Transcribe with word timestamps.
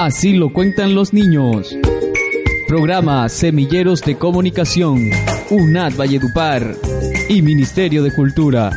Así 0.00 0.34
lo 0.34 0.52
cuentan 0.52 0.94
los 0.94 1.12
niños. 1.12 1.76
Programa 2.68 3.28
Semilleros 3.28 4.00
de 4.02 4.16
Comunicación, 4.16 5.10
UNAD 5.50 5.96
Valledupar 5.96 6.76
y 7.28 7.42
Ministerio 7.42 8.04
de 8.04 8.12
Cultura. 8.12 8.70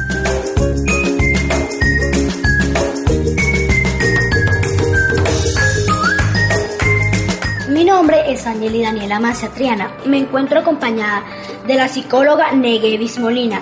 Mi 7.70 7.86
nombre 7.86 8.34
es 8.34 8.48
Angeli 8.48 8.82
Daniela 8.82 9.20
Maciatriana. 9.20 9.92
Me 10.08 10.18
encuentro 10.18 10.62
acompañada 10.62 11.24
de 11.68 11.76
la 11.76 11.88
psicóloga 11.88 12.52
Negevis 12.54 13.20
Molina. 13.20 13.62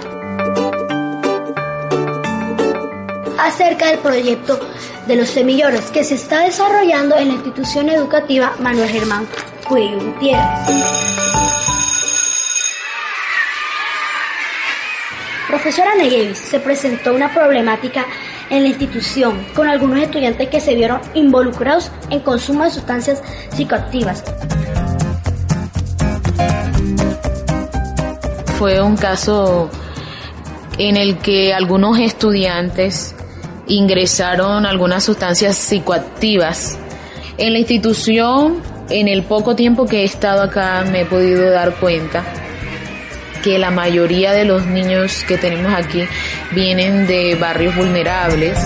Acerca 3.42 3.88
del 3.88 4.00
proyecto 4.00 4.60
de 5.08 5.16
los 5.16 5.30
semilleros 5.30 5.86
que 5.92 6.04
se 6.04 6.16
está 6.16 6.42
desarrollando 6.42 7.18
en 7.18 7.30
la 7.30 7.34
institución 7.36 7.90
educativa 7.90 8.54
Manuel 8.60 8.90
Germán 8.90 9.28
Cuello 9.68 10.00
Gutiérrez. 10.00 10.46
Profesora 15.48 15.96
Negevis, 15.96 16.38
se 16.38 16.60
presentó 16.60 17.14
una 17.14 17.34
problemática 17.34 18.06
en 18.50 18.64
la 18.64 18.70
institución 18.70 19.44
con 19.56 19.68
algunos 19.68 20.00
estudiantes 20.00 20.50
que 20.50 20.60
se 20.60 20.76
vieron 20.76 21.02
involucrados 21.16 21.92
en 22.10 22.20
consumo 22.20 22.66
de 22.66 22.72
sustancias 22.72 23.24
psicoactivas. 23.52 24.24
Fue 28.58 28.82
un 28.82 28.96
caso 28.96 29.70
en 30.78 30.98
el 30.98 31.18
que 31.18 31.54
algunos 31.54 31.98
estudiantes 31.98 33.16
ingresaron 33.70 34.66
algunas 34.66 35.06
sustancias 35.06 35.56
psicoactivas. 35.56 36.78
En 37.38 37.54
la 37.54 37.60
institución, 37.60 38.62
en 38.90 39.08
el 39.08 39.24
poco 39.24 39.56
tiempo 39.56 39.86
que 39.86 40.02
he 40.02 40.04
estado 40.04 40.42
acá, 40.42 40.84
me 40.92 41.02
he 41.02 41.06
podido 41.06 41.50
dar 41.50 41.76
cuenta 41.76 42.26
que 43.44 43.58
la 43.58 43.72
mayoría 43.72 44.34
de 44.34 44.44
los 44.44 44.66
niños 44.66 45.24
que 45.26 45.38
tenemos 45.38 45.74
aquí 45.74 46.04
vienen 46.52 47.08
de 47.08 47.36
barrios 47.36 47.76
vulnerables. 47.76 48.58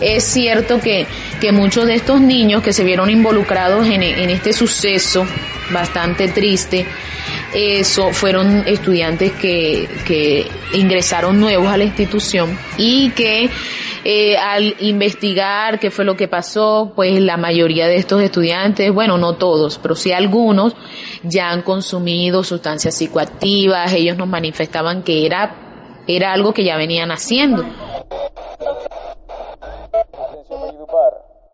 Es 0.00 0.24
cierto 0.24 0.80
que, 0.80 1.06
que 1.40 1.52
muchos 1.52 1.86
de 1.86 1.96
estos 1.96 2.20
niños 2.20 2.62
que 2.62 2.72
se 2.72 2.84
vieron 2.84 3.10
involucrados 3.10 3.86
en, 3.86 4.02
en 4.02 4.30
este 4.30 4.52
suceso 4.52 5.26
bastante 5.72 6.28
triste, 6.28 6.86
eso 7.56 8.12
fueron 8.12 8.64
estudiantes 8.66 9.32
que, 9.32 9.88
que 10.06 10.46
ingresaron 10.74 11.40
nuevos 11.40 11.68
a 11.68 11.78
la 11.78 11.84
institución 11.84 12.58
y 12.76 13.10
que 13.12 13.48
eh, 14.04 14.36
al 14.36 14.74
investigar 14.80 15.80
qué 15.80 15.90
fue 15.90 16.04
lo 16.04 16.16
que 16.16 16.28
pasó, 16.28 16.92
pues 16.94 17.18
la 17.18 17.38
mayoría 17.38 17.86
de 17.86 17.96
estos 17.96 18.20
estudiantes, 18.20 18.92
bueno, 18.92 19.16
no 19.16 19.36
todos, 19.36 19.78
pero 19.78 19.94
sí 19.94 20.12
algunos, 20.12 20.76
ya 21.22 21.48
han 21.48 21.62
consumido 21.62 22.44
sustancias 22.44 22.94
psicoactivas, 22.94 23.90
ellos 23.94 24.18
nos 24.18 24.28
manifestaban 24.28 25.02
que 25.02 25.24
era, 25.24 26.02
era 26.06 26.34
algo 26.34 26.52
que 26.52 26.62
ya 26.62 26.76
venían 26.76 27.10
haciendo. 27.10 27.64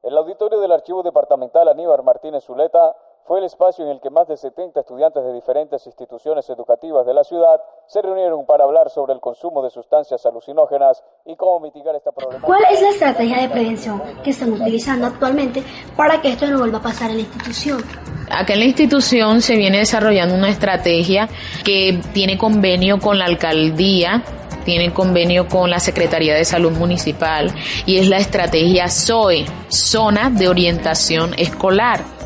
El 0.02 0.18
auditorio 0.18 0.60
del 0.60 0.72
Archivo 0.72 1.04
Departamental 1.04 1.68
Aníbal 1.68 2.02
Martínez 2.02 2.44
Zuleta 2.44 2.96
fue 3.26 3.38
el 3.38 3.44
espacio 3.44 3.84
en 3.84 3.90
el 3.92 4.00
que 4.00 4.10
más 4.10 4.26
de 4.28 4.36
70 4.36 4.80
estudiantes 4.80 5.24
de 5.24 5.32
diferentes 5.32 5.86
instituciones 5.86 6.48
educativas 6.50 7.06
de 7.06 7.14
la 7.14 7.24
ciudad 7.24 7.60
se 7.86 8.02
reunieron 8.02 8.44
para 8.46 8.64
hablar 8.64 8.90
sobre 8.90 9.12
el 9.12 9.20
consumo 9.20 9.62
de 9.62 9.70
sustancias 9.70 10.24
alucinógenas 10.26 11.02
y 11.24 11.36
cómo 11.36 11.60
mitigar 11.60 11.94
esta 11.94 12.12
problemática. 12.12 12.46
¿Cuál 12.46 12.64
es 12.70 12.82
la 12.82 12.88
estrategia 12.90 13.40
de 13.40 13.48
prevención 13.48 14.02
que 14.22 14.30
están 14.30 14.52
utilizando 14.52 15.06
actualmente 15.06 15.62
para 15.96 16.20
que 16.20 16.30
esto 16.30 16.46
no 16.46 16.58
vuelva 16.58 16.78
a 16.78 16.82
pasar 16.82 17.10
en 17.10 17.16
la 17.16 17.22
institución? 17.22 17.82
Acá 18.30 18.54
en 18.54 18.60
la 18.60 18.64
institución 18.66 19.40
se 19.40 19.56
viene 19.56 19.78
desarrollando 19.78 20.34
una 20.34 20.48
estrategia 20.48 21.28
que 21.64 22.00
tiene 22.12 22.38
convenio 22.38 22.98
con 22.98 23.18
la 23.18 23.26
alcaldía 23.26 24.22
tiene 24.64 24.92
convenio 24.92 25.48
con 25.48 25.70
la 25.70 25.80
Secretaría 25.80 26.34
de 26.34 26.44
Salud 26.44 26.70
Municipal 26.72 27.52
y 27.84 27.98
es 27.98 28.08
la 28.08 28.18
estrategia 28.18 28.88
SOE, 28.88 29.44
Zona 29.68 30.30
de 30.30 30.48
Orientación 30.48 31.34
Escolar. 31.36 32.21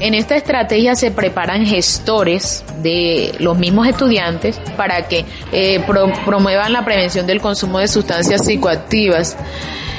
En 0.00 0.14
esta 0.14 0.36
estrategia 0.36 0.94
se 0.94 1.10
preparan 1.10 1.66
gestores 1.66 2.64
de 2.82 3.34
los 3.40 3.58
mismos 3.58 3.88
estudiantes 3.88 4.60
para 4.76 5.08
que 5.08 5.24
eh, 5.50 5.84
promuevan 6.24 6.72
la 6.72 6.84
prevención 6.84 7.26
del 7.26 7.40
consumo 7.40 7.80
de 7.80 7.88
sustancias 7.88 8.44
psicoactivas. 8.44 9.36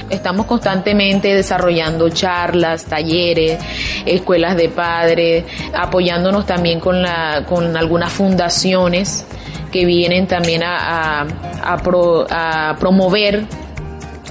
Estamos 0.09 0.45
constantemente 0.45 1.35
desarrollando 1.35 2.09
charlas, 2.09 2.85
talleres, 2.85 3.59
escuelas 4.05 4.55
de 4.55 4.69
padres, 4.69 5.43
apoyándonos 5.73 6.45
también 6.45 6.79
con, 6.79 7.03
con 7.47 7.75
algunas 7.75 8.11
fundaciones 8.11 9.25
que 9.69 9.85
vienen 9.85 10.27
también 10.27 10.63
a, 10.63 11.27
a 11.61 12.75
promover 12.79 13.45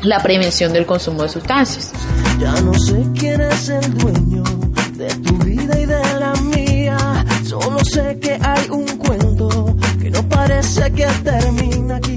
la 0.03 0.21
prevención 0.21 0.73
del 0.73 0.87
consumo 0.87 1.25
de 1.25 1.29
sustancias. 1.29 1.93
Ya 2.41 2.53
no 2.63 2.73
sé 2.75 3.05
quién 3.15 3.43
es 3.43 3.69
el 3.69 3.99
dueño 3.99 4.68
que 10.77 11.07
termina 11.25 11.97
aquí. 11.97 12.15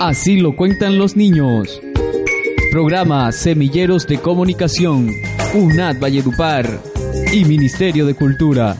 Así 0.00 0.36
lo 0.36 0.56
cuentan 0.56 0.98
los 0.98 1.16
niños. 1.16 1.80
Programa 2.70 3.30
Semilleros 3.32 4.06
de 4.06 4.18
Comunicación, 4.18 5.10
UNAD 5.54 6.00
Valledupar 6.00 6.80
y 7.32 7.44
Ministerio 7.44 8.06
de 8.06 8.14
Cultura. 8.14 8.76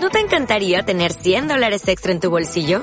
¿No 0.00 0.10
te 0.10 0.20
encantaría 0.20 0.82
tener 0.82 1.12
100 1.12 1.48
dólares 1.48 1.88
extra 1.88 2.12
en 2.12 2.20
tu 2.20 2.30
bolsillo? 2.30 2.82